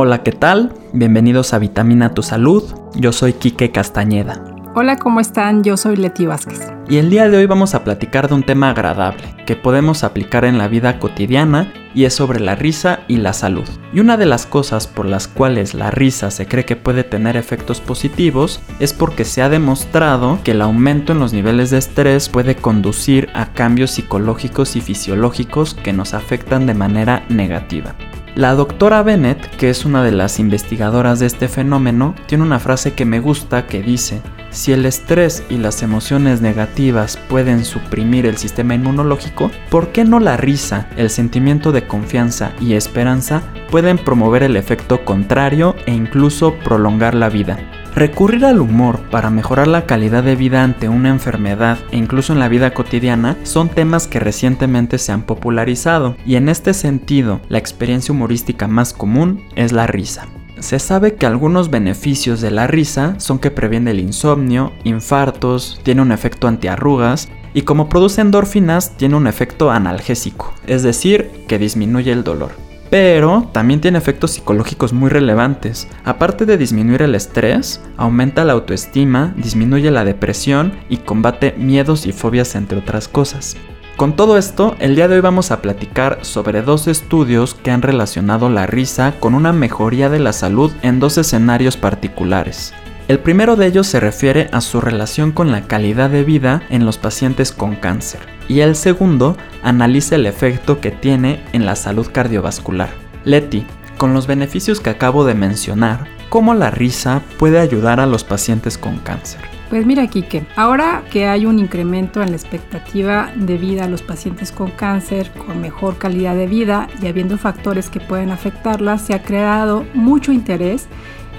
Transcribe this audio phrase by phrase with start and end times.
[0.00, 0.72] Hola, ¿qué tal?
[0.92, 2.62] Bienvenidos a Vitamina Tu Salud.
[2.94, 4.40] Yo soy Quique Castañeda.
[4.76, 5.64] Hola, ¿cómo están?
[5.64, 6.70] Yo soy Leti Vázquez.
[6.88, 10.44] Y el día de hoy vamos a platicar de un tema agradable que podemos aplicar
[10.44, 13.68] en la vida cotidiana y es sobre la risa y la salud.
[13.92, 17.36] Y una de las cosas por las cuales la risa se cree que puede tener
[17.36, 22.28] efectos positivos es porque se ha demostrado que el aumento en los niveles de estrés
[22.28, 27.96] puede conducir a cambios psicológicos y fisiológicos que nos afectan de manera negativa.
[28.38, 32.92] La doctora Bennett, que es una de las investigadoras de este fenómeno, tiene una frase
[32.92, 38.36] que me gusta que dice, si el estrés y las emociones negativas pueden suprimir el
[38.36, 44.44] sistema inmunológico, ¿por qué no la risa, el sentimiento de confianza y esperanza pueden promover
[44.44, 47.58] el efecto contrario e incluso prolongar la vida?
[47.98, 52.38] Recurrir al humor para mejorar la calidad de vida ante una enfermedad e incluso en
[52.38, 57.58] la vida cotidiana son temas que recientemente se han popularizado y en este sentido la
[57.58, 60.28] experiencia humorística más común es la risa.
[60.60, 66.00] Se sabe que algunos beneficios de la risa son que previene el insomnio, infartos, tiene
[66.00, 72.12] un efecto antiarrugas y como produce endorfinas tiene un efecto analgésico, es decir, que disminuye
[72.12, 72.67] el dolor.
[72.90, 75.88] Pero también tiene efectos psicológicos muy relevantes.
[76.04, 82.12] Aparte de disminuir el estrés, aumenta la autoestima, disminuye la depresión y combate miedos y
[82.12, 83.56] fobias entre otras cosas.
[83.98, 87.82] Con todo esto, el día de hoy vamos a platicar sobre dos estudios que han
[87.82, 92.72] relacionado la risa con una mejoría de la salud en dos escenarios particulares.
[93.08, 96.84] El primero de ellos se refiere a su relación con la calidad de vida en
[96.84, 102.06] los pacientes con cáncer y el segundo analiza el efecto que tiene en la salud
[102.12, 102.90] cardiovascular.
[103.24, 103.64] Leti,
[103.96, 108.76] con los beneficios que acabo de mencionar, ¿cómo la risa puede ayudar a los pacientes
[108.76, 109.40] con cáncer?
[109.70, 114.02] Pues mira, Kike, ahora que hay un incremento en la expectativa de vida a los
[114.02, 119.14] pacientes con cáncer, con mejor calidad de vida y habiendo factores que pueden afectarlas, se
[119.14, 120.88] ha creado mucho interés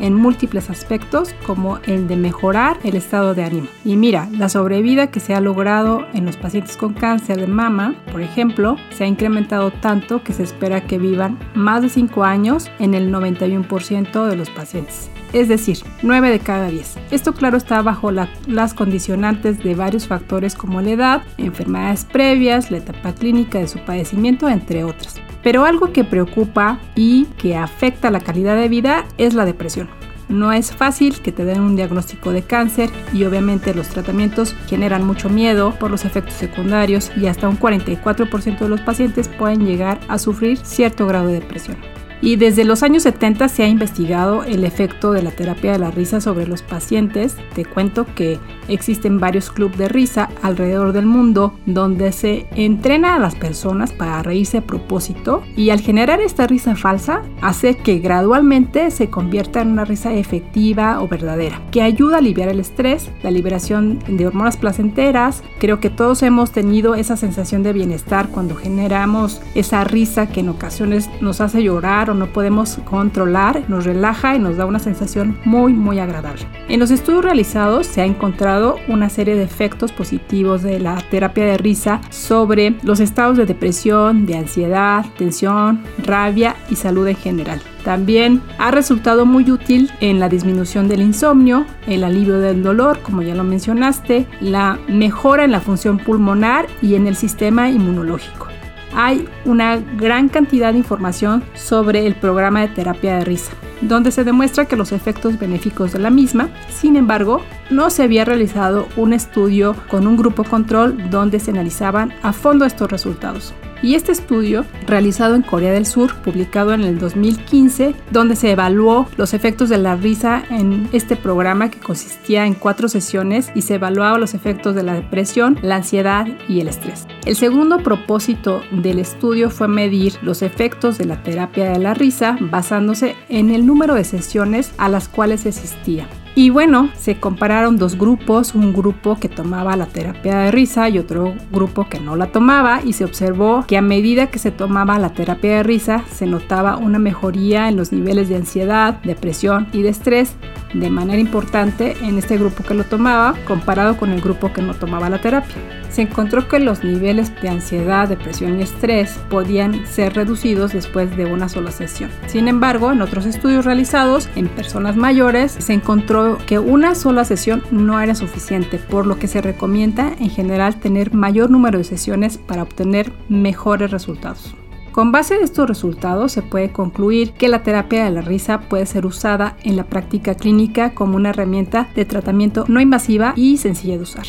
[0.00, 3.68] en múltiples aspectos como el de mejorar el estado de ánimo.
[3.84, 7.94] Y mira, la sobrevida que se ha logrado en los pacientes con cáncer de mama,
[8.12, 12.70] por ejemplo, se ha incrementado tanto que se espera que vivan más de 5 años
[12.78, 16.94] en el 91% de los pacientes es decir, 9 de cada 10.
[17.10, 22.78] Esto claro está bajo las condicionantes de varios factores como la edad, enfermedades previas, la
[22.78, 25.23] etapa clínica de su padecimiento, entre otras.
[25.44, 29.88] Pero algo que preocupa y que afecta la calidad de vida es la depresión.
[30.28, 35.06] No es fácil que te den un diagnóstico de cáncer y obviamente los tratamientos generan
[35.06, 40.00] mucho miedo por los efectos secundarios y hasta un 44% de los pacientes pueden llegar
[40.08, 41.76] a sufrir cierto grado de depresión.
[42.24, 45.90] Y desde los años 70 se ha investigado el efecto de la terapia de la
[45.90, 47.36] risa sobre los pacientes.
[47.54, 53.18] Te cuento que existen varios clubes de risa alrededor del mundo donde se entrena a
[53.18, 58.90] las personas para reírse a propósito y al generar esta risa falsa hace que gradualmente
[58.90, 63.30] se convierta en una risa efectiva o verdadera, que ayuda a aliviar el estrés, la
[63.30, 65.42] liberación de hormonas placenteras.
[65.58, 70.48] Creo que todos hemos tenido esa sensación de bienestar cuando generamos esa risa que en
[70.48, 75.72] ocasiones nos hace llorar no podemos controlar, nos relaja y nos da una sensación muy
[75.72, 76.46] muy agradable.
[76.68, 81.44] En los estudios realizados se ha encontrado una serie de efectos positivos de la terapia
[81.44, 87.60] de risa sobre los estados de depresión, de ansiedad, tensión, rabia y salud en general.
[87.84, 93.20] También ha resultado muy útil en la disminución del insomnio, el alivio del dolor, como
[93.20, 98.53] ya lo mencionaste, la mejora en la función pulmonar y en el sistema inmunológico
[98.94, 104.24] hay una gran cantidad de información sobre el programa de terapia de risa, donde se
[104.24, 107.40] demuestra que los efectos benéficos de la misma, sin embargo,
[107.70, 112.64] no se había realizado un estudio con un grupo control donde se analizaban a fondo
[112.64, 113.54] estos resultados.
[113.82, 119.06] Y este estudio, realizado en Corea del Sur, publicado en el 2015, donde se evaluó
[119.18, 123.74] los efectos de la risa en este programa que consistía en cuatro sesiones y se
[123.74, 127.06] evaluaba los efectos de la depresión, la ansiedad y el estrés.
[127.24, 132.36] El segundo propósito del estudio fue medir los efectos de la terapia de la risa
[132.38, 136.06] basándose en el número de sesiones a las cuales asistía.
[136.34, 140.98] Y bueno, se compararon dos grupos, un grupo que tomaba la terapia de risa y
[140.98, 144.98] otro grupo que no la tomaba y se observó que a medida que se tomaba
[144.98, 149.80] la terapia de risa se notaba una mejoría en los niveles de ansiedad, depresión y
[149.82, 150.34] de estrés
[150.74, 154.74] de manera importante en este grupo que lo tomaba comparado con el grupo que no
[154.74, 155.54] tomaba la terapia.
[155.88, 161.26] Se encontró que los niveles de ansiedad, depresión y estrés podían ser reducidos después de
[161.26, 162.10] una sola sesión.
[162.26, 167.62] Sin embargo, en otros estudios realizados en personas mayores se encontró que una sola sesión
[167.70, 172.38] no era suficiente, por lo que se recomienda en general tener mayor número de sesiones
[172.38, 174.54] para obtener mejores resultados.
[174.94, 178.86] Con base en estos resultados se puede concluir que la terapia de la risa puede
[178.86, 183.96] ser usada en la práctica clínica como una herramienta de tratamiento no invasiva y sencilla
[183.96, 184.26] de usar.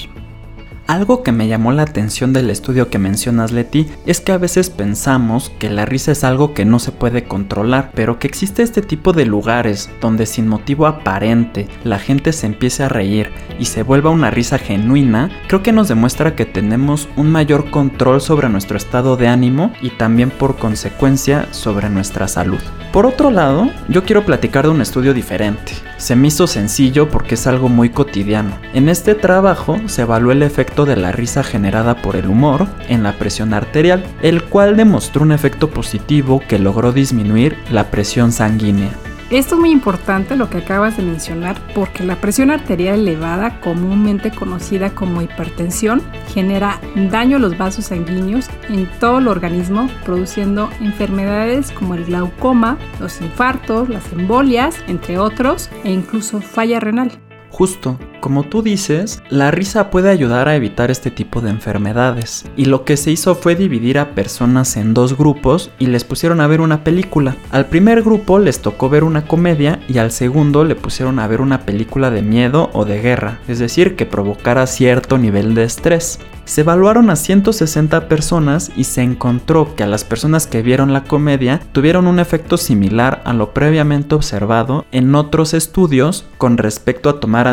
[0.87, 4.69] Algo que me llamó la atención del estudio que mencionas Leti es que a veces
[4.69, 8.83] pensamos que la risa es algo que no se puede controlar, pero que existe este
[8.83, 13.81] tipo de lugares donde sin motivo aparente la gente se empiece a reír y se
[13.81, 18.77] vuelva una risa genuina, creo que nos demuestra que tenemos un mayor control sobre nuestro
[18.77, 22.59] estado de ánimo y también por consecuencia sobre nuestra salud.
[22.93, 25.73] Por otro lado, yo quiero platicar de un estudio diferente.
[25.97, 28.57] Se me hizo sencillo porque es algo muy cotidiano.
[28.73, 33.03] En este trabajo se evaluó el efecto de la risa generada por el humor en
[33.03, 38.91] la presión arterial, el cual demostró un efecto positivo que logró disminuir la presión sanguínea.
[39.31, 44.29] Esto es muy importante lo que acabas de mencionar porque la presión arterial elevada, comúnmente
[44.29, 51.71] conocida como hipertensión, genera daño a los vasos sanguíneos en todo el organismo, produciendo enfermedades
[51.71, 57.11] como el glaucoma, los infartos, las embolias, entre otros, e incluso falla renal.
[57.49, 62.43] Justo, como tú dices, la risa puede ayudar a evitar este tipo de enfermedades.
[62.57, 66.41] Y lo que se hizo fue dividir a personas en dos grupos y les pusieron
[66.41, 67.35] a ver una película.
[67.51, 71.39] Al primer grupo les tocó ver una comedia y al segundo le pusieron a ver
[71.39, 76.17] una película de miedo o de guerra, es decir, que provocara cierto nivel de estrés.
[76.45, 81.03] Se evaluaron a 160 personas y se encontró que a las personas que vieron la
[81.03, 87.19] comedia tuvieron un efecto similar a lo previamente observado en otros estudios con respecto a
[87.19, 87.47] tomar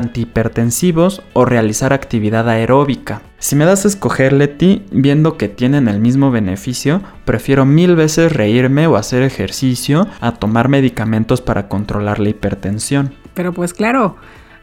[1.33, 3.23] o realizar actividad aeróbica.
[3.39, 8.33] Si me das a escoger Leti, viendo que tienen el mismo beneficio, prefiero mil veces
[8.33, 13.13] reírme o hacer ejercicio a tomar medicamentos para controlar la hipertensión.
[13.35, 14.17] Pero pues claro,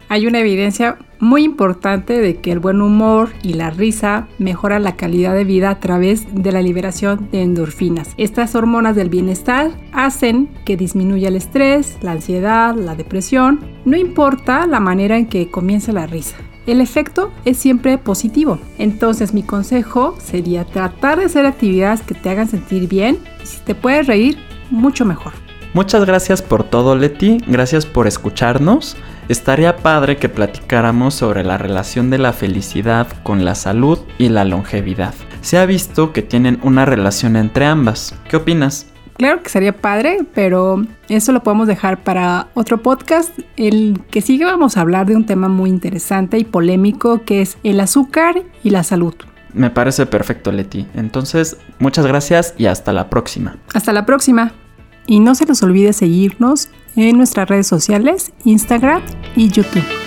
[0.09, 4.95] hay una evidencia muy importante de que el buen humor y la risa mejoran la
[4.95, 8.09] calidad de vida a través de la liberación de endorfinas.
[8.17, 14.65] Estas hormonas del bienestar hacen que disminuya el estrés, la ansiedad, la depresión, no importa
[14.65, 16.37] la manera en que comience la risa.
[16.65, 18.59] El efecto es siempre positivo.
[18.77, 23.59] Entonces mi consejo sería tratar de hacer actividades que te hagan sentir bien y si
[23.59, 24.37] te puedes reír,
[24.71, 25.33] mucho mejor.
[25.73, 28.97] Muchas gracias por todo Leti, gracias por escucharnos.
[29.29, 34.43] Estaría padre que platicáramos sobre la relación de la felicidad con la salud y la
[34.43, 35.13] longevidad.
[35.41, 38.15] Se ha visto que tienen una relación entre ambas.
[38.27, 38.87] ¿Qué opinas?
[39.17, 43.37] Claro que sería padre, pero eso lo podemos dejar para otro podcast.
[43.55, 47.59] El que sigue vamos a hablar de un tema muy interesante y polémico que es
[47.63, 49.13] el azúcar y la salud.
[49.53, 50.87] Me parece perfecto, Leti.
[50.95, 53.57] Entonces, muchas gracias y hasta la próxima.
[53.75, 54.53] Hasta la próxima.
[55.09, 59.01] Y no se les olvide seguirnos en nuestras redes sociales, Instagram
[59.35, 59.98] y YouTube.